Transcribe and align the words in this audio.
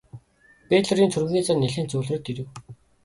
Бэйлорын 0.69 1.09
түрэмгий 1.13 1.43
зан 1.47 1.57
нилээн 1.61 1.87
зөөлрөөд 1.91 2.25
ирэв. 2.31 2.47